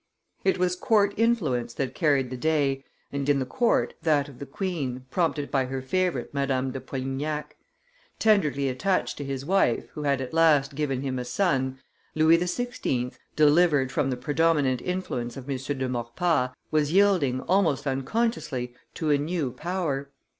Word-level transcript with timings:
It 0.43 0.57
was 0.57 0.75
court 0.75 1.13
influence 1.15 1.75
that 1.75 1.93
carried 1.93 2.31
the 2.31 2.35
day, 2.35 2.83
and, 3.11 3.29
in 3.29 3.37
the 3.37 3.45
court, 3.45 3.93
that 4.01 4.27
of 4.27 4.39
the 4.39 4.47
queen, 4.47 5.05
prompted 5.11 5.51
by 5.51 5.65
her 5.65 5.79
favorite, 5.79 6.33
Madame 6.33 6.71
de 6.71 6.79
Polignac. 6.81 7.55
Tenderly 8.17 8.67
attached 8.67 9.15
to 9.19 9.23
his 9.23 9.45
wife, 9.45 9.87
who 9.89 10.01
had 10.01 10.19
at 10.19 10.33
last 10.33 10.73
given 10.73 11.03
him 11.03 11.19
a 11.19 11.23
son, 11.23 11.77
Louis 12.15 12.39
XVI., 12.39 13.13
delivered 13.35 13.91
from 13.91 14.09
the 14.09 14.17
predominant 14.17 14.81
influence 14.81 15.37
of 15.37 15.47
M. 15.47 15.55
de 15.57 15.87
Maurepas, 15.87 16.49
was 16.71 16.91
yielding, 16.91 17.41
almost 17.41 17.85
unconsciously, 17.85 18.73
to 18.95 19.11
a 19.11 19.19
new 19.19 19.51
power. 19.51 20.09